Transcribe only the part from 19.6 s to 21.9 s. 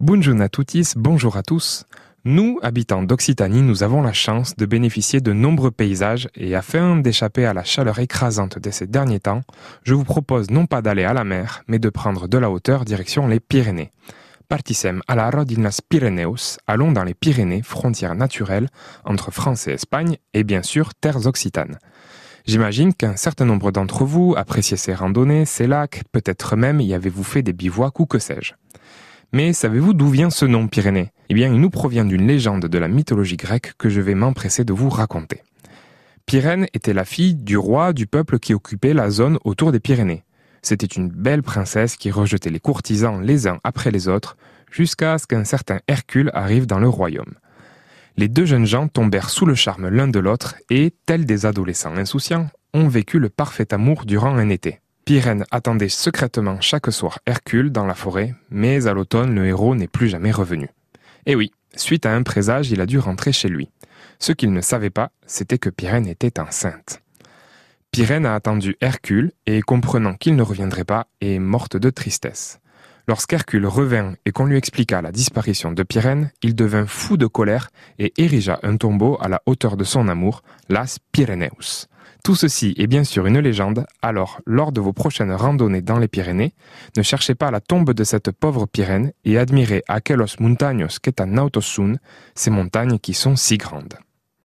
et Espagne et bien sûr terres occitanes.